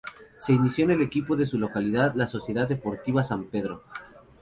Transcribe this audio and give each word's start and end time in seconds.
Se 0.39 0.51
inició 0.51 0.85
en 0.85 0.89
el 0.89 1.01
equipo 1.03 1.35
de 1.35 1.45
su 1.45 1.59
localidad, 1.59 2.13
la 2.15 2.25
Sociedad 2.25 2.67
Deportiva 2.67 3.23
San 3.23 3.43
Pedro. 3.43 3.83